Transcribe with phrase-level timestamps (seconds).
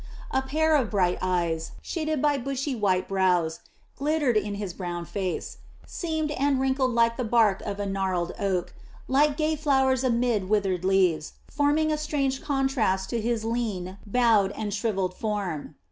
[0.31, 3.59] A pair of bright eyes, shaded by bushy white brows,
[3.95, 9.37] glittered in his brown face seamed and wrinkled like the bark of a gnarled oaklike
[9.37, 15.13] gay flowers amid withered leaves, forming a strange contrast to his lean, bowed, and shrivelled
[15.13, 15.75] form.